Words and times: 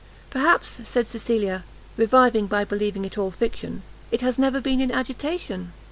"Perhaps," 0.31 0.79
said 0.85 1.05
Cecilia, 1.05 1.63
reviving 1.95 2.47
by 2.47 2.63
believing 2.63 3.05
it 3.05 3.19
all 3.19 3.29
fiction, 3.29 3.83
"it 4.09 4.21
has 4.21 4.39
never 4.39 4.59
been 4.59 4.81
in 4.81 4.89
agitation?" 4.91 5.73